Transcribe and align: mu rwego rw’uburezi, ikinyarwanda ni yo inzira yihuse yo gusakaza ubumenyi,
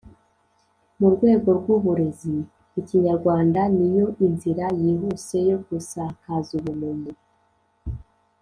mu 0.99 1.07
rwego 1.15 1.49
rw’uburezi, 1.59 2.35
ikinyarwanda 2.79 3.61
ni 3.75 3.87
yo 3.97 4.05
inzira 4.25 4.65
yihuse 4.81 5.37
yo 5.49 5.57
gusakaza 5.65 6.49
ubumenyi, 6.59 7.13